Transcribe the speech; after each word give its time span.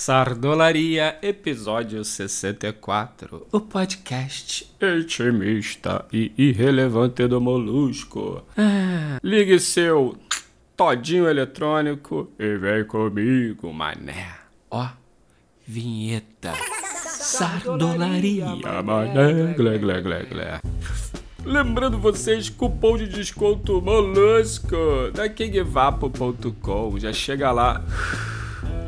Sardolaria, 0.00 1.18
episódio 1.20 2.02
64. 2.02 3.46
O 3.52 3.60
podcast 3.60 4.66
intimista 4.80 6.06
e 6.10 6.32
irrelevante 6.38 7.28
do 7.28 7.38
Molusco. 7.38 8.42
Ah, 8.56 9.18
ligue 9.22 9.60
seu 9.60 10.16
todinho 10.74 11.28
eletrônico 11.28 12.30
e 12.38 12.56
vem 12.56 12.82
comigo, 12.86 13.70
mané. 13.74 14.36
Ó, 14.70 14.88
vinheta. 15.66 16.54
Sardolaria, 17.04 18.46
mané. 18.82 19.52
Glé, 19.52 19.76
glé, 19.76 20.00
glé, 20.00 20.22
glé. 20.22 20.60
Lembrando 21.44 21.98
vocês, 21.98 22.48
cupom 22.48 22.96
de 22.96 23.06
desconto 23.06 23.82
Molusco 23.82 25.10
da 25.12 25.28
KingVapo.com. 25.28 26.98
Já 26.98 27.12
chega 27.12 27.52
lá 27.52 27.84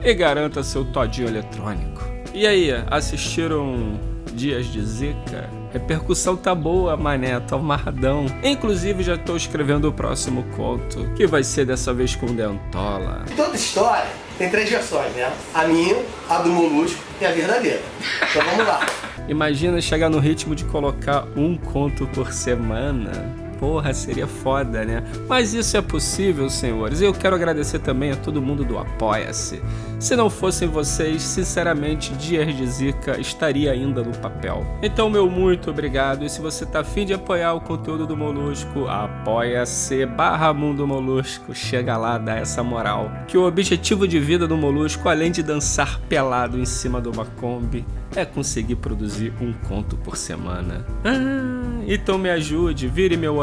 e 0.04 0.14
garanta 0.14 0.62
seu 0.62 0.84
todinho 0.84 1.28
eletrônico. 1.28 2.02
E 2.34 2.46
aí, 2.46 2.70
assistiram 2.90 4.00
Dias 4.32 4.66
de 4.66 4.82
Zica? 4.84 5.48
Repercussão 5.72 6.36
tá 6.36 6.54
boa, 6.54 6.96
mané, 6.96 7.38
tô 7.40 7.56
amarradão. 7.56 8.26
Inclusive, 8.42 9.02
já 9.02 9.16
tô 9.16 9.36
escrevendo 9.36 9.88
o 9.88 9.92
próximo 9.92 10.44
conto, 10.56 11.12
que 11.14 11.26
vai 11.26 11.42
ser 11.42 11.64
dessa 11.64 11.92
vez 11.94 12.14
com 12.14 12.26
Dentola. 12.26 13.24
Toda 13.36 13.56
história 13.56 14.06
tem 14.38 14.50
três 14.50 14.68
versões, 14.68 15.12
né? 15.14 15.32
A 15.54 15.64
minha, 15.64 16.02
a 16.28 16.38
do 16.38 16.50
Molusco 16.50 17.02
e 17.20 17.26
a 17.26 17.32
verdadeira. 17.32 17.82
Então 18.30 18.42
vamos 18.44 18.66
lá. 18.66 18.86
Imagina 19.28 19.80
chegar 19.80 20.10
no 20.10 20.18
ritmo 20.18 20.54
de 20.54 20.64
colocar 20.64 21.26
um 21.36 21.56
conto 21.56 22.06
por 22.08 22.32
semana 22.32 23.41
porra, 23.62 23.94
seria 23.94 24.26
foda, 24.26 24.84
né? 24.84 25.04
Mas 25.28 25.54
isso 25.54 25.76
é 25.76 25.80
possível, 25.80 26.50
senhores. 26.50 27.00
E 27.00 27.04
eu 27.04 27.14
quero 27.14 27.36
agradecer 27.36 27.78
também 27.78 28.10
a 28.10 28.16
todo 28.16 28.42
mundo 28.42 28.64
do 28.64 28.76
Apoia-se. 28.76 29.62
Se 30.00 30.16
não 30.16 30.28
fossem 30.28 30.66
vocês, 30.66 31.22
sinceramente, 31.22 32.12
Dias 32.14 32.56
de 32.56 32.66
Zica 32.66 33.20
estaria 33.20 33.70
ainda 33.70 34.02
no 34.02 34.10
papel. 34.18 34.66
Então, 34.82 35.08
meu 35.08 35.30
muito 35.30 35.70
obrigado. 35.70 36.24
E 36.24 36.28
se 36.28 36.40
você 36.40 36.66
tá 36.66 36.80
afim 36.80 37.06
de 37.06 37.14
apoiar 37.14 37.54
o 37.54 37.60
conteúdo 37.60 38.04
do 38.04 38.16
Molusco, 38.16 38.88
apoia-se 38.88 40.04
barra 40.06 40.52
Mundo 40.52 40.84
Molusco. 40.84 41.54
Chega 41.54 41.96
lá, 41.96 42.18
dá 42.18 42.34
essa 42.34 42.64
moral. 42.64 43.12
Que 43.28 43.38
o 43.38 43.46
objetivo 43.46 44.08
de 44.08 44.18
vida 44.18 44.44
do 44.44 44.56
Molusco, 44.56 45.08
além 45.08 45.30
de 45.30 45.40
dançar 45.40 46.00
pelado 46.08 46.58
em 46.58 46.64
cima 46.64 47.00
de 47.00 47.08
uma 47.08 47.24
Kombi, 47.24 47.86
é 48.14 48.24
conseguir 48.24 48.76
produzir 48.76 49.32
um 49.40 49.52
conto 49.52 49.96
por 49.96 50.16
semana. 50.16 50.84
Ah, 51.04 51.82
então 51.86 52.18
me 52.18 52.30
ajude, 52.30 52.88
vire 52.88 53.16
meu 53.16 53.40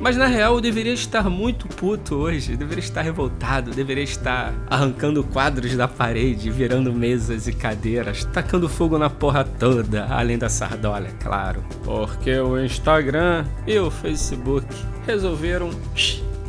Mas 0.00 0.16
na 0.16 0.26
real 0.26 0.54
eu 0.54 0.60
deveria 0.60 0.94
estar 0.94 1.28
muito 1.28 1.68
puto 1.68 2.16
hoje, 2.16 2.56
deveria 2.56 2.82
estar 2.82 3.02
revoltado, 3.02 3.70
deveria 3.70 4.02
estar 4.02 4.52
arrancando 4.68 5.22
quadros 5.22 5.76
da 5.76 5.86
parede, 5.86 6.50
virando 6.50 6.92
mesas 6.92 7.46
e 7.46 7.52
cadeiras, 7.52 8.24
tacando 8.24 8.68
fogo 8.68 8.96
na 8.98 9.10
porra 9.10 9.44
toda, 9.44 10.06
além 10.06 10.38
da 10.38 10.48
sardola, 10.48 11.08
claro. 11.22 11.62
Porque 11.84 12.38
o 12.38 12.58
Instagram 12.58 13.44
e 13.66 13.78
o 13.78 13.90
Facebook 13.90 14.66
resolveram 15.06 15.70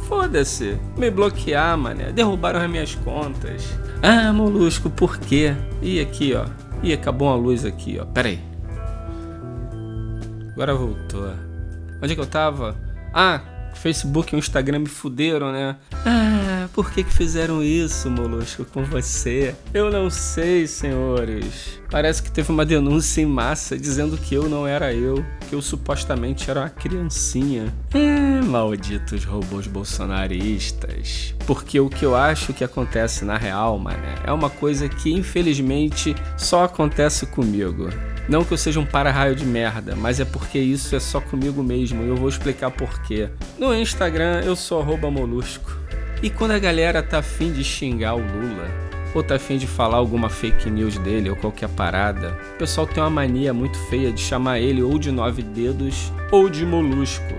foda-se, 0.07 0.77
me 0.97 1.09
bloquear, 1.11 1.77
mané. 1.77 2.11
Derrubaram 2.11 2.61
as 2.61 2.69
minhas 2.69 2.95
contas. 2.95 3.63
Ah, 4.01 4.33
molusco, 4.33 4.89
por 4.89 5.17
quê? 5.17 5.53
E 5.81 5.99
aqui, 5.99 6.33
ó. 6.33 6.45
Ih, 6.83 6.93
acabou 6.93 7.27
uma 7.27 7.35
luz 7.35 7.63
aqui, 7.65 7.99
ó. 8.01 8.05
Pera 8.05 8.29
aí. 8.29 8.39
Agora 10.53 10.73
voltou. 10.73 11.50
Onde 12.01 12.13
é 12.13 12.15
que 12.15 12.21
eu 12.21 12.25
tava? 12.25 12.75
Ah, 13.13 13.41
Facebook 13.75 14.33
e 14.33 14.35
o 14.35 14.39
Instagram 14.39 14.79
me 14.79 14.87
fuderam, 14.87 15.51
né? 15.51 15.75
Ah, 16.05 16.67
por 16.73 16.91
que 16.91 17.03
que 17.03 17.13
fizeram 17.13 17.63
isso, 17.63 18.09
Molusco, 18.09 18.65
com 18.65 18.83
você? 18.83 19.55
Eu 19.73 19.91
não 19.91 20.09
sei, 20.09 20.67
senhores. 20.67 21.79
Parece 21.89 22.23
que 22.23 22.31
teve 22.31 22.51
uma 22.51 22.65
denúncia 22.65 23.21
em 23.21 23.25
massa 23.25 23.77
dizendo 23.77 24.17
que 24.17 24.33
eu 24.33 24.49
não 24.49 24.65
era 24.65 24.93
eu, 24.93 25.25
que 25.49 25.55
eu 25.55 25.61
supostamente 25.61 26.49
era 26.49 26.61
uma 26.61 26.69
criancinha. 26.69 27.73
É, 27.93 28.41
malditos 28.41 29.23
robôs 29.23 29.67
bolsonaristas. 29.67 31.35
Porque 31.45 31.79
o 31.79 31.89
que 31.89 32.05
eu 32.05 32.15
acho 32.15 32.53
que 32.53 32.63
acontece 32.63 33.25
na 33.25 33.37
real, 33.37 33.77
mané, 33.77 34.15
é 34.23 34.31
uma 34.31 34.49
coisa 34.49 34.87
que 34.89 35.11
infelizmente 35.11 36.15
só 36.37 36.63
acontece 36.63 37.25
comigo. 37.25 37.89
Não 38.29 38.43
que 38.43 38.53
eu 38.53 38.57
seja 38.57 38.79
um 38.79 38.85
para-raio 38.85 39.35
de 39.35 39.45
merda, 39.45 39.95
mas 39.95 40.19
é 40.19 40.25
porque 40.25 40.59
isso 40.59 40.95
é 40.95 40.99
só 40.99 41.19
comigo 41.19 41.63
mesmo 41.63 42.03
e 42.03 42.07
eu 42.07 42.15
vou 42.15 42.29
explicar 42.29 42.71
porquê. 42.71 43.29
No 43.57 43.73
Instagram 43.75 44.41
eu 44.41 44.55
sou 44.55 44.83
molusco. 45.11 45.77
E 46.21 46.29
quando 46.29 46.51
a 46.51 46.59
galera 46.59 47.01
tá 47.01 47.17
afim 47.17 47.51
de 47.51 47.63
xingar 47.63 48.15
o 48.15 48.19
Lula, 48.19 48.69
ou 49.13 49.23
tá 49.23 49.35
afim 49.35 49.57
de 49.57 49.67
falar 49.67 49.97
alguma 49.97 50.29
fake 50.29 50.69
news 50.69 50.97
dele 50.99 51.29
ou 51.29 51.35
qualquer 51.35 51.69
parada, 51.69 52.37
o 52.55 52.57
pessoal 52.57 52.87
tem 52.87 53.01
uma 53.01 53.09
mania 53.09 53.53
muito 53.53 53.77
feia 53.89 54.11
de 54.11 54.21
chamar 54.21 54.59
ele 54.59 54.81
ou 54.81 54.97
de 54.97 55.11
nove 55.11 55.41
dedos 55.41 56.11
ou 56.31 56.49
de 56.49 56.65
molusco. 56.65 57.33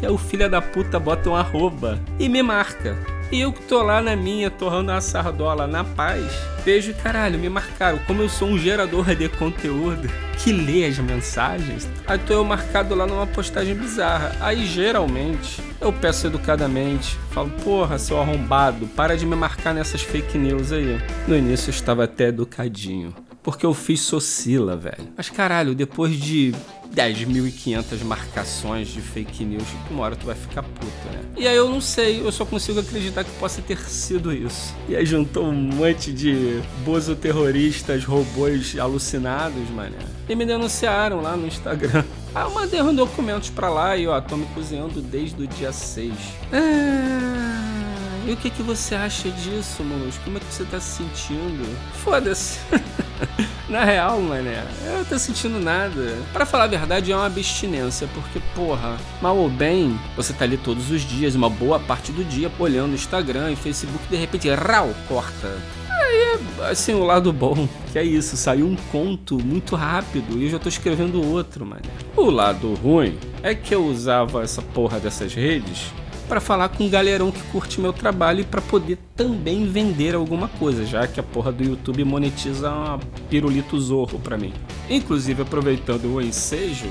E 0.00 0.06
aí 0.06 0.12
o 0.12 0.16
filho 0.16 0.48
da 0.48 0.62
puta 0.62 0.98
bota 0.98 1.28
um 1.28 1.34
arroba 1.34 1.98
e 2.18 2.28
me 2.28 2.42
marca. 2.42 2.96
E 3.30 3.40
eu 3.40 3.52
que 3.52 3.62
tô 3.62 3.82
lá 3.82 4.00
na 4.00 4.16
minha, 4.16 4.50
torrando 4.50 4.90
a 4.90 5.02
sardola 5.02 5.66
na 5.66 5.84
paz, 5.84 6.24
vejo, 6.64 6.94
caralho, 6.94 7.38
me 7.38 7.50
marcaram. 7.50 7.98
Como 8.06 8.22
eu 8.22 8.28
sou 8.28 8.48
um 8.48 8.58
gerador 8.58 9.14
de 9.14 9.28
conteúdo 9.28 10.08
que 10.38 10.50
lê 10.50 10.86
as 10.86 10.98
mensagens, 10.98 11.86
aí 12.06 12.18
tô 12.18 12.32
eu 12.32 12.44
marcado 12.44 12.94
lá 12.94 13.06
numa 13.06 13.26
postagem 13.26 13.74
bizarra. 13.74 14.34
Aí 14.40 14.64
geralmente 14.64 15.60
eu 15.78 15.92
peço 15.92 16.26
educadamente, 16.26 17.18
falo, 17.30 17.50
porra, 17.62 17.98
seu 17.98 18.18
arrombado, 18.18 18.86
para 18.86 19.14
de 19.14 19.26
me 19.26 19.36
marcar 19.36 19.74
nessas 19.74 20.00
fake 20.00 20.38
news 20.38 20.72
aí. 20.72 20.98
No 21.26 21.36
início 21.36 21.68
eu 21.68 21.74
estava 21.74 22.04
até 22.04 22.28
educadinho 22.28 23.14
porque 23.42 23.64
eu 23.64 23.74
fiz 23.74 24.00
Socila, 24.00 24.76
velho. 24.76 25.08
Mas 25.16 25.30
caralho, 25.30 25.74
depois 25.74 26.14
de 26.18 26.54
10.500 26.94 28.02
marcações 28.04 28.88
de 28.88 29.00
fake 29.00 29.44
news, 29.44 29.64
uma 29.90 30.04
hora 30.04 30.16
tu 30.16 30.26
vai 30.26 30.34
ficar 30.34 30.62
puta, 30.62 31.10
né? 31.12 31.20
E 31.36 31.46
aí 31.46 31.56
eu 31.56 31.68
não 31.68 31.80
sei, 31.80 32.20
eu 32.20 32.32
só 32.32 32.44
consigo 32.44 32.80
acreditar 32.80 33.24
que 33.24 33.30
possa 33.32 33.62
ter 33.62 33.78
sido 33.78 34.32
isso. 34.32 34.74
E 34.88 34.96
aí 34.96 35.06
juntou 35.06 35.46
um 35.46 35.52
monte 35.52 36.12
de 36.12 36.60
bozo 36.84 37.14
terroristas, 37.14 38.04
robôs 38.04 38.76
alucinados, 38.78 39.68
mané. 39.70 39.98
E 40.28 40.34
me 40.34 40.44
denunciaram 40.44 41.20
lá 41.20 41.36
no 41.36 41.46
Instagram. 41.46 42.04
Aí 42.34 42.44
eu 42.44 42.50
mandei 42.50 42.82
uns 42.82 42.94
documentos 42.94 43.48
pra 43.48 43.70
lá 43.70 43.96
e 43.96 44.06
ó, 44.06 44.20
tô 44.20 44.36
me 44.36 44.44
cozinhando 44.48 45.00
desde 45.00 45.42
o 45.42 45.46
dia 45.46 45.72
6. 45.72 46.12
Ah, 46.52 48.26
e 48.26 48.32
o 48.32 48.36
que, 48.36 48.50
que 48.50 48.62
você 48.62 48.94
acha 48.94 49.30
disso, 49.30 49.82
Molusco? 49.82 50.22
Como 50.24 50.36
é 50.36 50.40
que 50.40 50.52
você 50.52 50.64
tá 50.64 50.78
se 50.78 50.98
sentindo? 50.98 51.66
Foda-se. 52.04 52.58
Na 53.68 53.84
real, 53.84 54.20
mané, 54.20 54.64
eu 54.84 54.98
não 54.98 55.04
tô 55.04 55.18
sentindo 55.18 55.58
nada. 55.60 56.16
Para 56.32 56.46
falar 56.46 56.64
a 56.64 56.68
verdade, 56.68 57.12
é 57.12 57.16
uma 57.16 57.26
abstinência, 57.26 58.08
porque, 58.14 58.40
porra, 58.54 58.96
mal 59.20 59.36
ou 59.36 59.48
bem, 59.48 59.98
você 60.16 60.32
tá 60.32 60.44
ali 60.44 60.56
todos 60.56 60.90
os 60.90 61.02
dias, 61.02 61.34
uma 61.34 61.50
boa 61.50 61.78
parte 61.78 62.10
do 62.10 62.24
dia, 62.24 62.50
olhando 62.58 62.94
Instagram 62.94 63.52
e 63.52 63.56
Facebook, 63.56 64.06
de 64.08 64.16
repente, 64.16 64.48
rau, 64.50 64.94
corta. 65.06 65.58
Aí 65.90 66.38
assim, 66.70 66.94
o 66.94 67.04
lado 67.04 67.32
bom, 67.32 67.68
que 67.92 67.98
é 67.98 68.04
isso, 68.04 68.36
saiu 68.36 68.66
um 68.66 68.76
conto 68.90 69.38
muito 69.38 69.76
rápido 69.76 70.38
e 70.38 70.44
eu 70.44 70.50
já 70.50 70.58
tô 70.58 70.68
escrevendo 70.68 71.22
outro, 71.22 71.66
mané. 71.66 71.82
O 72.16 72.30
lado 72.30 72.72
ruim 72.74 73.18
é 73.42 73.54
que 73.54 73.74
eu 73.74 73.84
usava 73.84 74.42
essa 74.42 74.62
porra 74.62 74.98
dessas 74.98 75.34
redes 75.34 75.92
para 76.28 76.40
falar 76.40 76.68
com 76.68 76.84
um 76.84 76.90
galerão 76.90 77.32
que 77.32 77.42
curte 77.44 77.80
meu 77.80 77.92
trabalho 77.92 78.40
e 78.40 78.44
para 78.44 78.60
poder 78.60 78.98
também 79.16 79.66
vender 79.66 80.14
alguma 80.14 80.46
coisa, 80.46 80.84
já 80.84 81.06
que 81.06 81.18
a 81.18 81.22
porra 81.22 81.50
do 81.50 81.64
YouTube 81.64 82.04
monetiza 82.04 82.70
uma 82.70 83.00
pirulito 83.30 83.80
zorro 83.80 84.18
para 84.18 84.36
mim. 84.36 84.52
Inclusive, 84.90 85.42
aproveitando 85.42 86.14
o 86.14 86.20
ensejo, 86.20 86.86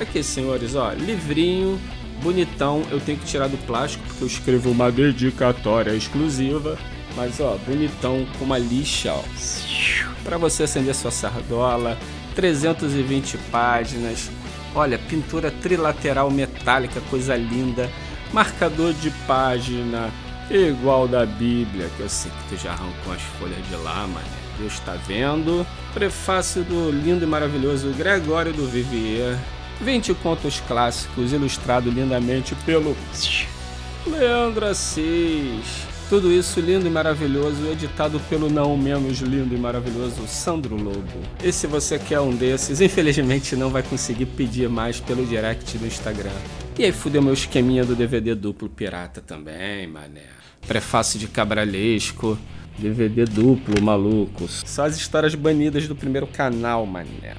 aqui 0.00 0.22
senhores, 0.22 0.74
ó, 0.74 0.92
livrinho, 0.92 1.78
bonitão, 2.20 2.82
eu 2.90 3.00
tenho 3.00 3.18
que 3.18 3.26
tirar 3.26 3.48
do 3.48 3.56
plástico 3.58 4.04
porque 4.08 4.24
eu 4.24 4.28
escrevo 4.28 4.70
uma 4.70 4.90
dedicatória 4.90 5.94
exclusiva, 5.94 6.76
mas 7.16 7.40
ó, 7.40 7.56
bonitão 7.66 8.26
com 8.38 8.44
uma 8.44 8.58
lixa, 8.58 9.12
ó, 9.12 9.22
para 10.24 10.36
você 10.36 10.64
acender 10.64 10.94
sua 10.94 11.12
sardola, 11.12 11.96
320 12.34 13.38
páginas, 13.52 14.30
olha, 14.74 14.98
pintura 14.98 15.50
trilateral 15.50 16.30
metálica, 16.30 17.00
coisa 17.08 17.36
linda 17.36 17.88
marcador 18.32 18.92
de 18.94 19.10
página 19.26 20.10
igual 20.50 21.06
da 21.06 21.24
Bíblia, 21.24 21.88
que 21.96 22.00
eu 22.00 22.08
sei 22.08 22.30
que 22.30 22.56
tu 22.56 22.62
já 22.62 22.72
arrancou 22.72 23.12
as 23.12 23.22
folhas 23.38 23.66
de 23.68 23.76
lá, 23.76 24.06
mas 24.12 24.24
Deus 24.58 24.74
está 24.74 24.94
vendo. 24.94 25.66
Prefácio 25.94 26.62
do 26.62 26.90
lindo 26.90 27.24
e 27.24 27.26
maravilhoso 27.26 27.92
Gregório 27.96 28.52
do 28.52 28.66
Vivier. 28.66 29.38
20 29.80 30.12
contos 30.14 30.60
clássicos, 30.68 31.32
ilustrado 31.32 31.90
lindamente 31.90 32.54
pelo 32.66 32.94
Leandro 34.06 34.66
Assis. 34.66 35.88
Tudo 36.10 36.30
isso 36.30 36.60
lindo 36.60 36.86
e 36.86 36.90
maravilhoso, 36.90 37.66
editado 37.68 38.20
pelo 38.28 38.50
não 38.50 38.76
menos 38.76 39.20
lindo 39.20 39.54
e 39.54 39.58
maravilhoso 39.58 40.26
Sandro 40.26 40.74
Lobo. 40.74 41.20
E 41.42 41.52
se 41.52 41.66
você 41.66 41.98
quer 41.98 42.20
um 42.20 42.34
desses, 42.34 42.80
infelizmente 42.80 43.54
não 43.54 43.70
vai 43.70 43.82
conseguir 43.82 44.26
pedir 44.26 44.68
mais 44.68 44.98
pelo 44.98 45.24
direct 45.24 45.78
do 45.78 45.86
Instagram. 45.86 46.32
E 46.78 46.84
aí 46.84 46.92
fudeu 46.92 47.20
meu 47.20 47.34
esqueminha 47.34 47.84
do 47.84 47.94
DVD 47.94 48.34
duplo 48.34 48.68
pirata 48.68 49.20
também, 49.20 49.86
mané. 49.86 50.22
Prefácio 50.66 51.18
de 51.18 51.28
cabralesco, 51.28 52.38
DVD 52.78 53.24
duplo, 53.24 53.82
maluco. 53.82 54.48
Só 54.48 54.84
as 54.86 54.96
histórias 54.96 55.34
banidas 55.34 55.86
do 55.86 55.94
primeiro 55.94 56.26
canal, 56.26 56.86
mané. 56.86 57.34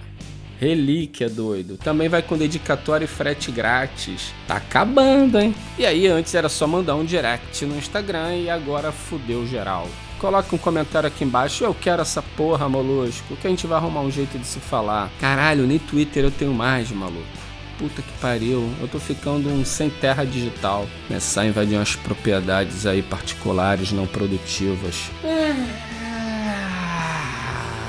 Relíquia, 0.60 1.28
doido. 1.28 1.76
Também 1.76 2.08
vai 2.08 2.22
com 2.22 2.38
dedicatório 2.38 3.06
e 3.06 3.08
frete 3.08 3.52
grátis. 3.52 4.32
Tá 4.48 4.58
acabando, 4.58 5.40
hein? 5.40 5.56
E 5.76 5.88
aí, 5.88 6.06
antes 6.06 6.36
era 6.36 6.48
só 6.48 6.68
mandar 6.68 6.96
um 6.96 7.04
direct 7.04 7.66
no 7.66 7.76
Instagram 7.76 8.36
e 8.36 8.48
agora 8.48 8.92
fudeu 8.92 9.48
geral. 9.48 9.88
Coloca 10.20 10.56
um 10.56 10.60
comentário 10.60 11.08
aqui 11.08 11.24
embaixo. 11.24 11.64
Eu 11.64 11.74
quero 11.74 12.04
essa 12.04 12.22
porra, 12.22 12.70
molusco. 12.70 13.36
Que 13.38 13.48
a 13.48 13.50
gente 13.50 13.66
vai 13.66 13.80
arrumar 13.80 14.02
um 14.02 14.12
jeito 14.12 14.38
de 14.38 14.46
se 14.46 14.60
falar. 14.60 15.10
Caralho, 15.20 15.66
nem 15.66 15.80
Twitter 15.80 16.26
eu 16.26 16.30
tenho 16.30 16.54
mais, 16.54 16.92
maluco. 16.92 17.41
Puta 17.82 18.04
que 18.04 18.12
pariu. 18.20 18.72
Eu 18.80 18.88
tô 18.88 19.00
ficando 19.00 19.50
um 19.50 19.66
sem 19.66 19.90
terra 19.90 20.24
digital. 20.24 20.88
Começar 21.08 21.42
a 21.42 21.48
invadir 21.48 21.78
umas 21.78 21.96
propriedades 21.96 22.86
aí 22.86 23.02
particulares 23.02 23.92
não 23.92 24.06
produtivas. 24.06 25.10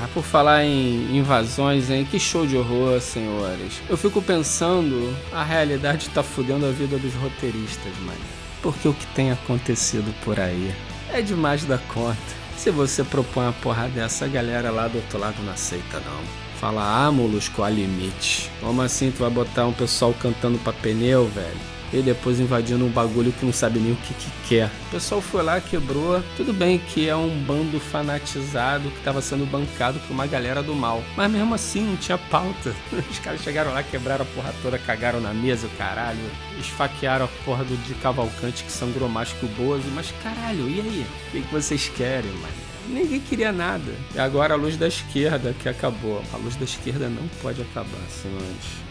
Ah, 0.01 0.07
por 0.11 0.23
falar 0.23 0.63
em 0.63 1.15
invasões, 1.15 1.91
hein? 1.91 2.07
Que 2.09 2.19
show 2.19 2.47
de 2.47 2.57
horror, 2.57 2.99
senhores. 2.99 3.83
Eu 3.87 3.95
fico 3.95 4.19
pensando, 4.19 5.15
a 5.31 5.43
realidade 5.43 6.09
tá 6.09 6.23
fudendo 6.23 6.65
a 6.65 6.71
vida 6.71 6.97
dos 6.97 7.13
roteiristas, 7.13 7.95
mano. 7.99 8.17
Porque 8.63 8.87
o 8.87 8.95
que 8.95 9.05
tem 9.07 9.31
acontecido 9.31 10.11
por 10.25 10.39
aí 10.39 10.73
é 11.11 11.21
demais 11.21 11.65
da 11.65 11.77
conta. 11.77 12.17
Se 12.57 12.71
você 12.71 13.03
propõe 13.03 13.43
uma 13.43 13.53
porra 13.53 13.87
dessa, 13.89 14.25
a 14.25 14.27
galera 14.27 14.71
lá 14.71 14.87
do 14.87 14.97
outro 14.97 15.19
lado 15.19 15.35
não 15.43 15.53
aceita 15.53 15.99
não. 15.99 16.42
Fala, 16.63 17.07
ah, 17.07 17.11
molusco, 17.11 17.61
há 17.61 17.69
limite. 17.69 18.49
Como 18.61 18.81
assim 18.81 19.11
tu 19.11 19.19
vai 19.19 19.29
botar 19.29 19.67
um 19.67 19.73
pessoal 19.73 20.13
cantando 20.13 20.57
pra 20.59 20.71
pneu, 20.71 21.27
velho? 21.27 21.59
E 21.91 22.01
depois 22.01 22.39
invadindo 22.39 22.85
um 22.85 22.89
bagulho 22.89 23.33
que 23.33 23.45
não 23.45 23.51
sabe 23.51 23.81
nem 23.81 23.91
o 23.91 23.97
que, 23.97 24.13
que 24.13 24.31
quer. 24.47 24.71
O 24.87 24.91
pessoal 24.91 25.19
foi 25.19 25.43
lá, 25.43 25.59
quebrou. 25.59 26.23
Tudo 26.37 26.53
bem 26.53 26.77
que 26.79 27.09
é 27.09 27.13
um 27.17 27.37
bando 27.43 27.81
fanatizado 27.81 28.89
que 28.91 28.97
estava 28.97 29.21
sendo 29.21 29.45
bancado 29.45 29.99
por 29.99 30.13
uma 30.13 30.25
galera 30.25 30.63
do 30.63 30.73
mal. 30.73 31.03
Mas 31.17 31.29
mesmo 31.29 31.53
assim 31.53 31.81
não 31.81 31.97
tinha 31.97 32.17
pauta. 32.17 32.73
Os 33.11 33.19
caras 33.19 33.41
chegaram 33.41 33.73
lá, 33.73 33.83
quebraram 33.83 34.23
a 34.23 34.33
porra 34.33 34.55
toda, 34.61 34.79
cagaram 34.79 35.19
na 35.19 35.33
mesa, 35.33 35.67
caralho. 35.77 36.31
Esfaquearam 36.57 37.25
a 37.25 37.43
porra 37.43 37.65
do 37.65 37.75
de 37.83 37.93
Cavalcante 37.95 38.63
que 38.63 38.71
sangrou 38.71 39.09
mais 39.09 39.33
que 39.33 39.45
o 39.45 39.49
Bozo. 39.49 39.83
Mas 39.93 40.13
caralho, 40.23 40.69
e 40.69 40.79
aí? 40.79 41.05
O 41.27 41.31
que 41.41 41.53
vocês 41.53 41.89
querem, 41.89 42.31
mano? 42.31 42.62
Ninguém 42.87 43.19
queria 43.19 43.51
nada. 43.51 43.91
E 44.13 44.19
agora 44.19 44.53
a 44.53 44.57
luz 44.57 44.77
da 44.77 44.87
esquerda 44.87 45.53
que 45.61 45.69
acabou. 45.69 46.21
A 46.33 46.37
luz 46.37 46.55
da 46.55 46.65
esquerda 46.65 47.09
não 47.09 47.27
pode 47.41 47.61
acabar, 47.61 48.01
senhores 48.09 48.83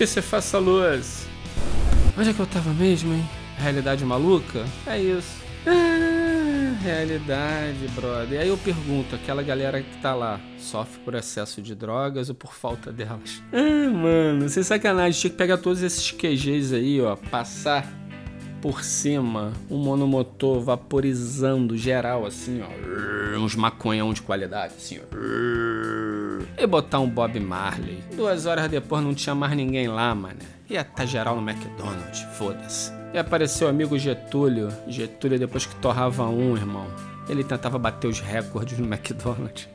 que 0.00 0.06
você 0.06 0.22
faça 0.22 0.58
luz. 0.58 1.26
Onde 2.16 2.30
é 2.30 2.32
que 2.32 2.40
eu 2.40 2.46
tava 2.46 2.72
mesmo, 2.72 3.12
hein? 3.12 3.28
Realidade 3.58 4.02
maluca? 4.02 4.64
É 4.86 4.98
isso. 4.98 5.42
Ah, 5.66 6.74
realidade, 6.82 7.86
brother. 7.94 8.32
E 8.32 8.38
aí 8.38 8.48
eu 8.48 8.56
pergunto, 8.56 9.14
aquela 9.14 9.42
galera 9.42 9.82
que 9.82 9.98
tá 9.98 10.14
lá, 10.14 10.40
sofre 10.58 10.98
por 11.00 11.14
excesso 11.14 11.60
de 11.60 11.74
drogas 11.74 12.30
ou 12.30 12.34
por 12.34 12.54
falta 12.54 12.90
delas? 12.90 13.42
Ah, 13.52 13.90
mano, 13.90 14.48
sem 14.48 14.62
sacanagem, 14.62 15.20
tinha 15.20 15.30
que 15.32 15.36
pegar 15.36 15.58
todos 15.58 15.82
esses 15.82 16.10
QGs 16.10 16.74
aí, 16.74 16.98
ó, 17.02 17.14
passar 17.16 17.86
por 18.60 18.84
cima 18.84 19.52
um 19.70 19.78
monomotor 19.78 20.60
vaporizando 20.60 21.76
geral, 21.76 22.26
assim, 22.26 22.62
ó. 22.62 23.38
Uns 23.38 23.54
maconhão 23.54 24.12
de 24.12 24.22
qualidade, 24.22 24.74
assim, 24.76 24.98
ó. 25.00 26.60
E 26.60 26.66
botar 26.66 27.00
um 27.00 27.08
Bob 27.08 27.38
Marley. 27.40 28.02
Duas 28.14 28.46
horas 28.46 28.68
depois 28.70 29.02
não 29.02 29.14
tinha 29.14 29.34
mais 29.34 29.54
ninguém 29.56 29.88
lá, 29.88 30.14
mané. 30.14 30.44
Ia 30.68 30.84
tá 30.84 31.04
geral 31.04 31.40
no 31.40 31.48
McDonald's, 31.48 32.20
foda-se. 32.36 32.92
E 33.12 33.18
apareceu 33.18 33.66
o 33.66 33.70
amigo 33.70 33.98
Getúlio. 33.98 34.68
Getúlio 34.86 35.38
depois 35.38 35.66
que 35.66 35.74
torrava 35.76 36.28
um, 36.28 36.56
irmão. 36.56 36.86
Ele 37.28 37.42
tentava 37.42 37.78
bater 37.78 38.06
os 38.06 38.20
recordes 38.20 38.78
no 38.78 38.86
McDonald's. 38.92 39.68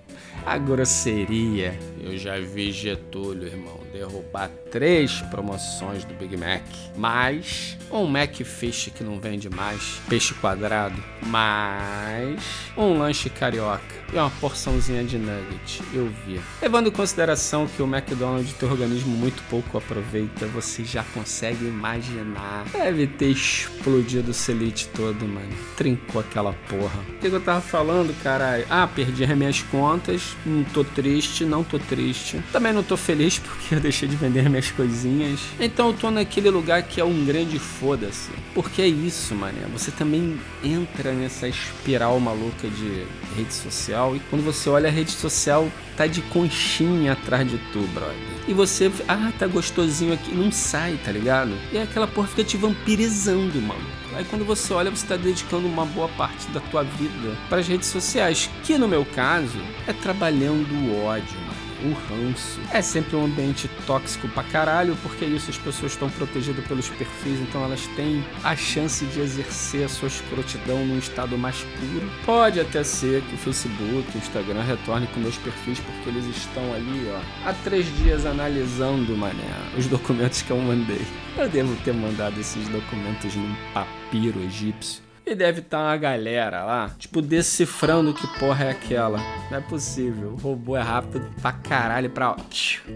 A 0.45 0.59
grosseria. 0.59 1.77
Eu 2.00 2.15
já 2.19 2.39
vi 2.39 2.71
Getúlio, 2.71 3.47
irmão, 3.47 3.80
derrubar 3.92 4.51
três 4.69 5.21
promoções 5.31 6.06
do 6.06 6.13
Big 6.13 6.38
Mac. 6.38 6.62
Mais 6.95 7.75
um 7.92 8.06
Mac 8.06 8.36
Fish 8.36 8.92
que 8.95 9.03
não 9.03 9.19
vende 9.19 9.50
mais, 9.50 10.00
peixe 10.07 10.36
quadrado. 10.36 11.01
Mais 11.24 12.39
um 12.77 13.00
lanche 13.00 13.27
carioca 13.27 13.81
e 14.13 14.18
uma 14.18 14.30
porçãozinha 14.30 15.03
de 15.03 15.18
nugget. 15.18 15.81
Eu 15.94 16.12
vi. 16.25 16.39
Levando 16.62 16.89
em 16.89 16.92
consideração 16.92 17.65
que 17.68 17.81
o 17.81 17.88
McDonald's 17.88 18.53
tem 18.53 18.69
organismo 18.69 19.15
muito 19.18 19.42
pouco 19.50 19.77
aproveita, 19.77 20.45
você 20.47 20.83
já 20.83 21.03
consegue 21.13 21.65
imaginar. 21.65 22.65
Deve 22.71 23.07
ter 23.07 23.30
explodido 23.30 24.30
o 24.30 24.33
celite 24.33 24.88
todo, 24.89 25.27
mano. 25.27 25.53
Trincou 25.75 26.21
aquela 26.21 26.53
porra. 26.69 27.00
O 27.09 27.19
que, 27.19 27.30
que 27.30 27.36
eu 27.36 27.42
tava 27.42 27.62
falando, 27.62 28.15
caralho? 28.21 28.65
Ah, 28.69 28.88
perdi 28.88 29.24
as 29.24 29.36
minhas 29.36 29.62
contas. 29.63 30.35
Não 30.46 30.64
tô 30.64 30.84
triste, 30.84 31.46
não 31.46 31.64
tô 31.64 31.78
triste. 31.78 32.42
Também 32.52 32.74
não 32.74 32.84
tô 32.84 32.98
feliz 32.98 33.38
porque 33.40 33.76
eu 33.76 33.80
deixei 33.80 34.08
de 34.08 34.16
vender 34.16 34.50
minhas 34.50 34.72
coisinhas. 34.72 35.40
Então 35.60 35.88
eu 35.88 35.94
tô 35.94 36.10
naquele 36.10 36.50
lugar 36.50 36.84
que 36.84 37.00
é 37.00 37.06
um 37.06 37.26
grande 37.26 37.60
foda-se. 37.60 38.32
Porque 38.54 38.82
é 38.82 38.88
isso, 38.88 39.36
mané. 39.36 39.66
Você 39.74 39.92
também 39.92 40.40
entra 40.64 41.12
nessa 41.12 41.48
espiral 41.48 42.20
maluca 42.20 42.68
de 42.68 43.06
rede 43.36 43.54
social 43.54 44.16
e 44.16 44.20
quando 44.30 44.44
você 44.44 44.70
olha 44.70 44.90
a 44.90 44.92
rede 44.92 45.12
social 45.12 45.70
tá 45.96 46.08
de 46.08 46.22
conchinha 46.24 47.14
atrás 47.14 47.50
de 47.50 47.58
tu, 47.72 47.80
brother. 47.94 48.16
E 48.48 48.54
você, 48.54 48.92
ah, 49.08 49.31
tá 49.38 49.48
gostosinho 49.48 50.14
aqui, 50.14 50.34
não 50.36 50.52
sai, 50.52 51.00
tá 51.04 51.12
ligado? 51.12 51.54
E 51.72 51.78
aquela 51.78 52.08
porra 52.08 52.28
fica 52.28 52.44
te 52.44 52.58
vampirizando, 52.58 53.62
mano. 53.62 54.05
Aí 54.16 54.24
quando 54.24 54.46
você 54.46 54.74
olha, 54.74 54.90
você 54.90 55.04
está 55.04 55.18
dedicando 55.18 55.68
uma 55.68 55.86
boa 55.86 56.08
parte 56.10 56.48
da 56.48 56.62
tua 56.62 56.84
vida 56.84 57.38
para 57.50 57.60
as 57.60 57.68
redes 57.68 57.90
sociais, 57.90 58.50
que 58.64 58.78
no 58.78 58.88
meu 58.88 59.06
caso 59.06 59.60
é 59.86 59.92
trabalhando 59.92 60.74
o 60.74 61.04
ódio, 61.04 61.38
o 61.86 61.94
ranço. 62.10 62.60
É 62.72 62.82
sempre 62.82 63.16
um 63.16 63.26
ambiente 63.26 63.70
tóxico 63.86 64.28
pra 64.30 64.44
caralho, 64.44 64.96
porque 65.02 65.26
isso 65.26 65.50
as 65.50 65.58
pessoas 65.58 65.94
estão 65.94 66.10
protegidas 66.10 66.66
pelos 66.66 66.90
perfis, 66.90 67.40
então 67.40 67.64
elas 67.64 67.86
têm 67.96 68.24
a 68.44 68.56
chance 68.56 69.06
de 69.06 69.20
exercer 69.20 69.86
a 69.86 69.90
sua 69.90 70.08
escrotidão 70.08 70.86
num 70.86 70.98
estado 70.98 71.38
mais 71.38 71.58
puro. 71.58 72.10
Pode 72.26 72.60
até 72.60 72.84
ser 72.84 73.22
que 73.24 73.36
o 73.36 73.38
Facebook, 73.38 74.06
o 74.14 74.18
Instagram 74.18 74.64
retorne 74.64 75.08
com 75.08 75.20
meus 75.20 75.38
perfis, 75.38 75.80
porque 75.80 76.10
eles 76.10 76.26
estão 76.26 76.74
ali, 76.74 77.10
ó, 77.10 77.50
há 77.50 77.54
três 77.64 77.86
dias 77.98 78.26
analisando, 78.26 79.16
mané, 79.16 79.44
os 79.78 79.88
documentos 79.88 80.42
que 80.42 80.52
eu 80.52 80.58
mandei. 80.58 81.06
Eu 81.38 81.50
devo 81.50 81.76
ter 81.84 81.94
mandado 81.94 82.40
esses 82.40 82.68
documentos 82.70 83.36
num 83.36 83.56
papiro 83.74 84.42
egípcio. 84.42 85.05
E 85.25 85.33
deve 85.33 85.62
estar 85.62 85.80
tá 85.80 85.83
uma 85.86 85.98
galera 85.98 86.63
lá, 86.63 86.92
tipo, 87.00 87.19
decifrando 87.19 88.13
que 88.13 88.27
porra 88.39 88.66
é 88.66 88.69
aquela. 88.69 89.18
Não 89.50 89.57
é 89.57 89.62
possível. 89.62 90.33
O 90.33 90.36
robô 90.36 90.78
é 90.78 90.81
rápido 90.81 91.26
pra 91.42 91.52
caralho 91.52 92.11
pra 92.11 92.31
ó, 92.31 92.35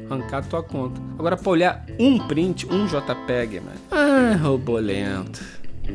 arrancar 0.09 0.45
tua 0.45 0.61
conta. 0.61 1.01
Agora, 1.17 1.35
pra 1.35 1.49
olhar 1.49 1.85
um 1.99 2.19
print, 2.27 2.67
um 2.71 2.85
JPEG, 2.85 3.59
mano. 3.61 3.79
Ah, 3.89 4.37
robô 4.37 4.77
lento. 4.77 5.43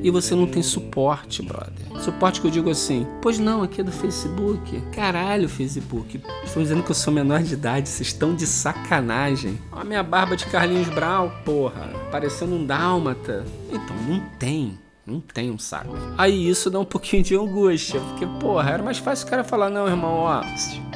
E 0.02 0.10
você 0.10 0.34
não 0.34 0.46
tem 0.46 0.60
suporte, 0.62 1.40
brother. 1.40 2.02
Suporte 2.02 2.40
que 2.40 2.46
eu 2.48 2.50
digo 2.50 2.68
assim, 2.68 3.06
pois 3.22 3.38
não, 3.38 3.62
aqui 3.62 3.80
é 3.80 3.84
do 3.84 3.92
Facebook. 3.92 4.80
Caralho, 4.92 5.48
Facebook. 5.48 6.20
Estão 6.44 6.62
dizendo 6.62 6.82
que 6.82 6.90
eu 6.90 6.96
sou 6.96 7.12
menor 7.12 7.42
de 7.42 7.54
idade, 7.54 7.88
vocês 7.88 8.08
estão 8.08 8.34
de 8.34 8.46
sacanagem. 8.46 9.58
Olha 9.70 9.82
a 9.82 9.84
minha 9.84 10.02
barba 10.02 10.36
de 10.36 10.46
Carlinhos 10.46 10.88
Brown, 10.88 11.30
porra. 11.44 11.88
Parecendo 12.10 12.56
um 12.56 12.66
dálmata. 12.66 13.44
Então, 13.70 13.96
não 14.08 14.20
tem. 14.38 14.78
Não 15.06 15.20
tem 15.20 15.50
um 15.50 15.58
saco. 15.58 15.94
Aí 16.16 16.48
isso 16.48 16.70
dá 16.70 16.78
um 16.78 16.84
pouquinho 16.84 17.22
de 17.22 17.36
angústia, 17.36 18.00
porque, 18.00 18.26
porra, 18.40 18.70
era 18.70 18.82
mais 18.82 18.96
fácil 18.96 19.26
o 19.26 19.30
cara 19.30 19.44
falar: 19.44 19.68
não, 19.68 19.86
irmão, 19.86 20.14
ó, 20.14 20.42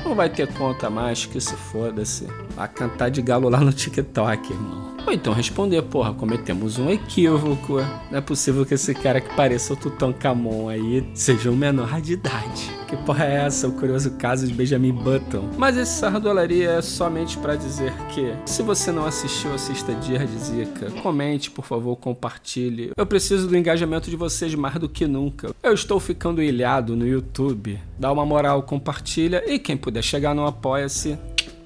não 0.02 0.14
vai 0.14 0.30
ter 0.30 0.50
conta 0.54 0.88
mais, 0.88 1.26
que 1.26 1.38
se 1.40 1.54
foda-se. 1.54 2.26
Vai 2.56 2.68
cantar 2.68 3.10
de 3.10 3.20
galo 3.20 3.50
lá 3.50 3.60
no 3.60 3.72
TikTok, 3.72 4.50
irmão. 4.50 4.96
Ou 5.06 5.12
então 5.12 5.32
responder, 5.32 5.82
porra, 5.82 6.14
cometemos 6.14 6.78
um 6.78 6.90
equívoco. 6.90 7.76
Não 8.10 8.18
é 8.18 8.20
possível 8.20 8.64
que 8.64 8.74
esse 8.74 8.94
cara 8.94 9.20
que 9.20 9.34
pareça 9.34 9.72
o 9.72 9.76
Tutankhamon 9.76 10.68
aí 10.68 11.06
seja 11.14 11.50
um 11.50 11.56
menor 11.56 12.00
de 12.00 12.14
idade. 12.14 12.77
Que 12.88 12.96
porra 12.96 13.26
é 13.26 13.44
essa? 13.44 13.68
O 13.68 13.72
curioso 13.72 14.12
caso 14.12 14.46
de 14.46 14.54
Benjamin 14.54 14.92
Button. 14.92 15.50
Mas 15.58 15.76
esse 15.76 15.92
Sardolaria 15.92 16.70
é 16.70 16.80
somente 16.80 17.36
para 17.36 17.54
dizer 17.54 17.92
que, 18.14 18.32
se 18.46 18.62
você 18.62 18.90
não 18.90 19.04
assistiu, 19.04 19.52
assista 19.52 19.94
Dia 19.94 20.26
de 20.26 20.38
Zica. 20.38 20.90
Comente, 21.02 21.50
por 21.50 21.66
favor, 21.66 21.94
compartilhe. 21.96 22.92
Eu 22.96 23.04
preciso 23.04 23.46
do 23.46 23.54
engajamento 23.58 24.08
de 24.08 24.16
vocês 24.16 24.54
mais 24.54 24.76
do 24.76 24.88
que 24.88 25.06
nunca. 25.06 25.54
Eu 25.62 25.74
estou 25.74 26.00
ficando 26.00 26.42
ilhado 26.42 26.96
no 26.96 27.06
YouTube. 27.06 27.78
Dá 27.98 28.10
uma 28.10 28.24
moral, 28.24 28.62
compartilha. 28.62 29.44
E 29.46 29.58
quem 29.58 29.76
puder 29.76 30.02
chegar 30.02 30.34
no 30.34 30.46
Apoia-se, 30.46 31.18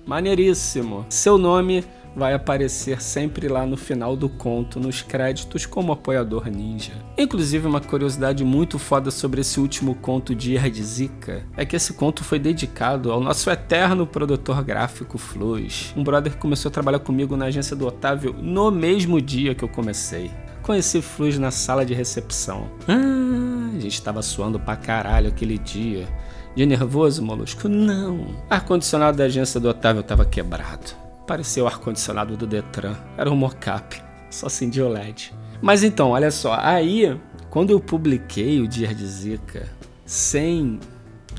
maneiríssimo. 0.04 1.06
Seu 1.08 1.38
nome 1.38 1.84
vai 2.14 2.34
aparecer 2.34 3.02
sempre 3.02 3.48
lá 3.48 3.66
no 3.66 3.76
final 3.76 4.16
do 4.16 4.28
conto, 4.28 4.78
nos 4.78 5.02
créditos, 5.02 5.66
como 5.66 5.92
apoiador 5.92 6.48
ninja. 6.48 6.92
Inclusive, 7.16 7.66
uma 7.66 7.80
curiosidade 7.80 8.44
muito 8.44 8.78
foda 8.78 9.10
sobre 9.10 9.40
esse 9.40 9.60
último 9.60 9.94
conto 9.94 10.34
de 10.34 10.58
Zika 10.82 11.42
é 11.56 11.64
que 11.64 11.76
esse 11.76 11.94
conto 11.94 12.24
foi 12.24 12.38
dedicado 12.38 13.10
ao 13.10 13.20
nosso 13.20 13.50
eterno 13.50 14.06
produtor 14.06 14.62
gráfico 14.62 15.18
Flux, 15.18 15.92
um 15.96 16.04
brother 16.04 16.32
que 16.32 16.38
começou 16.38 16.68
a 16.68 16.72
trabalhar 16.72 17.00
comigo 17.00 17.36
na 17.36 17.46
agência 17.46 17.76
do 17.76 17.86
Otávio 17.86 18.34
no 18.40 18.70
mesmo 18.70 19.20
dia 19.20 19.54
que 19.54 19.62
eu 19.62 19.68
comecei. 19.68 20.30
Conheci 20.62 21.02
Flux 21.02 21.38
na 21.38 21.50
sala 21.50 21.84
de 21.84 21.92
recepção. 21.92 22.70
Ah, 22.86 23.70
a 23.76 23.80
gente 23.80 24.00
tava 24.00 24.22
suando 24.22 24.60
pra 24.60 24.76
caralho 24.76 25.28
aquele 25.28 25.58
dia. 25.58 26.06
De 26.54 26.66
nervoso, 26.66 27.22
molusco? 27.22 27.68
Não. 27.68 28.26
Ar-condicionado 28.48 29.16
da 29.16 29.24
agência 29.24 29.58
do 29.58 29.68
Otávio 29.68 30.02
tava 30.02 30.24
quebrado. 30.24 31.01
Parecia 31.32 31.64
o 31.64 31.66
ar-condicionado 31.66 32.36
do 32.36 32.46
Detran. 32.46 32.94
Era 33.16 33.30
um 33.30 33.34
mocap. 33.34 33.98
Só 34.28 34.48
acendia 34.48 34.84
o 34.84 34.88
LED. 34.90 35.32
Mas 35.62 35.82
então, 35.82 36.10
olha 36.10 36.30
só. 36.30 36.58
Aí, 36.60 37.18
quando 37.48 37.70
eu 37.70 37.80
publiquei 37.80 38.60
o 38.60 38.68
Dia 38.68 38.94
de 38.94 39.06
Zika, 39.06 39.66
sem 40.04 40.78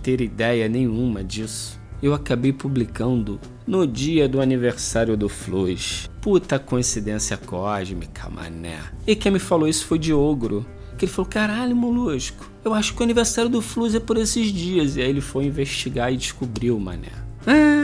ter 0.02 0.20
ideia 0.20 0.68
nenhuma 0.68 1.24
disso, 1.24 1.80
eu 2.02 2.12
acabei 2.12 2.52
publicando 2.52 3.40
no 3.68 3.86
dia 3.86 4.28
do 4.28 4.42
aniversário 4.42 5.16
do 5.16 5.30
Flux. 5.30 6.10
Puta 6.20 6.58
coincidência 6.58 7.38
cósmica, 7.38 8.28
mané. 8.32 8.80
E 9.06 9.16
quem 9.16 9.32
me 9.32 9.38
falou 9.38 9.68
isso 9.68 9.86
foi 9.86 10.00
Diogro. 10.00 10.66
Que 10.98 11.06
ele 11.06 11.12
falou: 11.12 11.30
caralho, 11.30 11.76
molusco, 11.76 12.50
eu 12.66 12.74
acho 12.74 12.96
que 12.96 13.02
o 13.02 13.04
aniversário 13.04 13.52
do 13.52 13.62
Flux 13.62 13.94
é 13.94 14.00
por 14.00 14.18
esses 14.18 14.52
dias. 14.52 14.98
E 14.98 15.04
aí 15.04 15.10
ele 15.12 15.22
foi 15.22 15.46
investigar 15.46 16.12
e 16.12 16.18
descobriu, 16.18 16.80
mané. 16.80 17.12
Ah, 17.46 17.83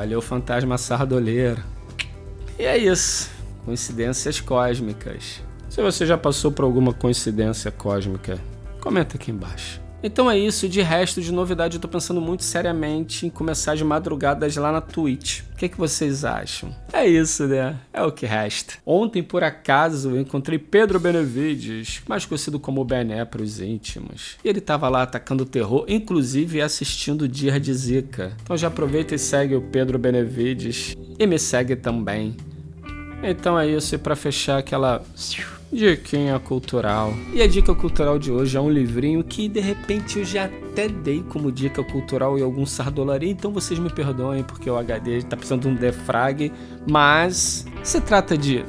valeu, 0.00 0.22
fantasma 0.22 0.78
sardoleiro. 0.78 1.62
E 2.58 2.64
é 2.64 2.78
isso. 2.78 3.30
Coincidências 3.66 4.40
cósmicas. 4.40 5.42
Se 5.68 5.82
você 5.82 6.06
já 6.06 6.16
passou 6.16 6.50
por 6.50 6.64
alguma 6.64 6.94
coincidência 6.94 7.70
cósmica, 7.70 8.38
comenta 8.80 9.16
aqui 9.16 9.30
embaixo. 9.30 9.78
Então 10.02 10.30
é 10.30 10.38
isso, 10.38 10.68
de 10.68 10.80
resto, 10.80 11.20
de 11.20 11.30
novidade, 11.30 11.76
eu 11.76 11.80
tô 11.80 11.88
pensando 11.88 12.20
muito 12.20 12.42
seriamente 12.42 13.26
em 13.26 13.30
começar 13.30 13.72
as 13.72 13.82
madrugadas 13.82 14.56
lá 14.56 14.72
na 14.72 14.80
Twitch. 14.80 15.40
O 15.52 15.56
que, 15.56 15.68
que 15.68 15.76
vocês 15.76 16.24
acham? 16.24 16.74
É 16.90 17.06
isso, 17.06 17.46
né? 17.46 17.76
É 17.92 18.02
o 18.02 18.10
que 18.10 18.24
resta. 18.24 18.74
Ontem, 18.86 19.22
por 19.22 19.44
acaso, 19.44 20.10
eu 20.10 20.20
encontrei 20.20 20.58
Pedro 20.58 20.98
Benevides, 20.98 22.02
mais 22.08 22.24
conhecido 22.24 22.58
como 22.58 22.84
Bené 22.84 23.26
para 23.26 23.42
os 23.42 23.60
íntimos. 23.60 24.38
E 24.42 24.48
ele 24.48 24.60
tava 24.60 24.88
lá 24.88 25.02
atacando 25.02 25.42
o 25.42 25.46
terror, 25.46 25.84
inclusive 25.86 26.62
assistindo 26.62 27.22
o 27.22 27.28
Dia 27.28 27.60
de 27.60 27.72
Zika. 27.74 28.32
Então 28.42 28.56
já 28.56 28.68
aproveita 28.68 29.14
e 29.14 29.18
segue 29.18 29.54
o 29.54 29.60
Pedro 29.60 29.98
Benevides 29.98 30.96
e 31.18 31.26
me 31.26 31.38
segue 31.38 31.76
também. 31.76 32.36
Então 33.22 33.58
é 33.58 33.66
isso, 33.66 33.94
e 33.94 33.98
para 33.98 34.16
fechar 34.16 34.58
aquela 34.58 35.02
Diquinha 35.72 36.38
cultural. 36.40 37.14
E 37.32 37.40
a 37.40 37.46
dica 37.46 37.72
cultural 37.74 38.18
de 38.18 38.32
hoje 38.32 38.56
é 38.56 38.60
um 38.60 38.68
livrinho 38.68 39.22
que 39.22 39.48
de 39.48 39.60
repente 39.60 40.18
eu 40.18 40.24
já 40.24 40.46
até 40.46 40.88
dei 40.88 41.22
como 41.28 41.52
dica 41.52 41.82
cultural 41.84 42.38
em 42.38 42.42
algum 42.42 42.66
sardolaria, 42.66 43.30
então 43.30 43.52
vocês 43.52 43.78
me 43.78 43.88
perdoem 43.88 44.42
porque 44.42 44.68
o 44.68 44.76
HD 44.76 45.22
tá 45.22 45.36
precisando 45.36 45.62
de 45.62 45.68
um 45.68 45.74
defrag, 45.74 46.52
mas 46.88 47.66
se 47.84 48.00
trata 48.00 48.36
de 48.36 48.64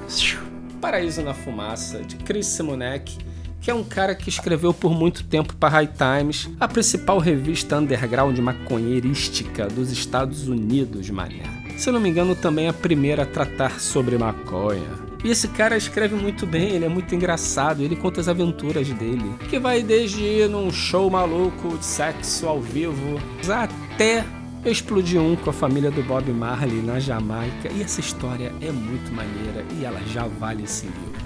Paraíso 0.79 1.21
na 1.21 1.33
Fumaça, 1.33 2.01
de 2.01 2.17
Chris 2.17 2.47
Simonek, 2.47 3.17
que 3.61 3.69
é 3.69 3.73
um 3.73 3.83
cara 3.83 4.15
que 4.15 4.29
escreveu 4.29 4.73
por 4.73 4.91
muito 4.91 5.23
tempo 5.23 5.55
para 5.55 5.69
High 5.69 5.89
Times, 5.89 6.49
a 6.59 6.67
principal 6.67 7.19
revista 7.19 7.77
underground 7.77 8.37
maconheirística 8.39 9.67
dos 9.67 9.91
Estados 9.91 10.47
Unidos, 10.47 11.09
mané. 11.09 11.60
Se 11.81 11.89
não 11.89 11.99
me 11.99 12.09
engano, 12.09 12.35
também 12.35 12.67
a 12.67 12.73
primeira 12.73 13.23
a 13.23 13.25
tratar 13.25 13.79
sobre 13.79 14.15
maconha. 14.15 14.87
E 15.23 15.31
esse 15.31 15.47
cara 15.47 15.75
escreve 15.75 16.13
muito 16.13 16.45
bem, 16.45 16.75
ele 16.75 16.85
é 16.85 16.87
muito 16.87 17.15
engraçado, 17.15 17.81
ele 17.81 17.95
conta 17.95 18.21
as 18.21 18.27
aventuras 18.27 18.87
dele. 18.89 19.33
Que 19.49 19.57
vai 19.57 19.81
desde 19.81 20.21
ir 20.21 20.47
num 20.47 20.71
show 20.71 21.09
maluco 21.09 21.75
de 21.79 21.83
sexo 21.83 22.47
ao 22.47 22.61
vivo 22.61 23.19
até 23.49 24.23
explodir 24.63 25.19
um 25.19 25.35
com 25.35 25.49
a 25.49 25.53
família 25.53 25.89
do 25.89 26.03
Bob 26.03 26.31
Marley 26.31 26.83
na 26.83 26.99
Jamaica. 26.99 27.71
E 27.73 27.81
essa 27.81 27.99
história 27.99 28.53
é 28.61 28.71
muito 28.71 29.11
maneira 29.11 29.65
e 29.79 29.83
ela 29.83 30.01
já 30.05 30.27
vale 30.27 30.65
esse 30.65 30.85
livro. 30.85 31.25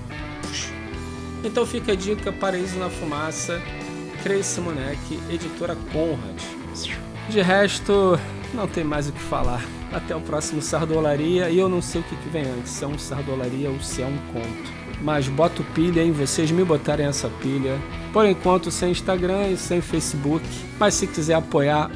Então 1.43 1.65
fica 1.65 1.91
a 1.91 1.95
dica: 1.95 2.31
Paraíso 2.31 2.79
na 2.79 2.89
Fumaça, 2.89 3.61
Crazy 4.23 4.43
Simonek, 4.43 5.19
editora 5.29 5.75
Conrad. 5.91 6.41
De 7.27 7.41
resto, 7.41 8.17
não 8.53 8.69
tem 8.69 8.85
mais 8.85 9.09
o 9.09 9.11
que 9.11 9.19
falar. 9.19 9.61
Até 9.91 10.15
o 10.15 10.21
próximo 10.21 10.61
Sardolaria. 10.61 11.49
E 11.49 11.57
eu 11.57 11.69
não 11.69 11.81
sei 11.81 12.01
o 12.01 12.03
que, 12.03 12.15
que 12.15 12.29
vem 12.29 12.43
antes, 12.43 12.71
se 12.71 12.83
é 12.83 12.87
um 12.87 12.97
Sardolaria 12.97 13.69
ou 13.69 13.79
se 13.79 14.01
é 14.01 14.05
um 14.05 14.17
conto. 14.33 14.73
Mas 15.01 15.27
boto 15.27 15.63
pilha 15.73 16.01
em 16.01 16.11
vocês 16.11 16.51
me 16.51 16.63
botarem 16.63 17.05
essa 17.05 17.29
pilha. 17.41 17.79
Por 18.13 18.25
enquanto 18.25 18.71
sem 18.71 18.91
Instagram 18.91 19.49
e 19.49 19.57
sem 19.57 19.81
Facebook. 19.81 20.45
Mas 20.79 20.93
se 20.93 21.07
quiser 21.07 21.35
apoiar, 21.35 21.91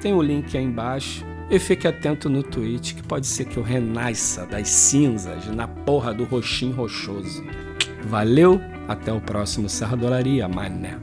tem 0.00 0.12
o 0.12 0.22
link 0.22 0.56
aí 0.56 0.64
embaixo. 0.64 1.24
E 1.50 1.58
fique 1.58 1.86
atento 1.86 2.30
no 2.30 2.42
Twitch, 2.42 2.94
que 2.94 3.02
pode 3.02 3.26
ser 3.26 3.44
que 3.44 3.58
eu 3.58 3.62
renasça 3.62 4.46
das 4.46 4.68
cinzas 4.68 5.46
na 5.46 5.68
porra 5.68 6.14
do 6.14 6.24
roxinho 6.24 6.74
rochoso. 6.74 7.44
Valeu, 8.04 8.60
até 8.88 9.12
o 9.12 9.20
próximo 9.20 9.68
Sardolaria, 9.68 10.48
mané. 10.48 10.98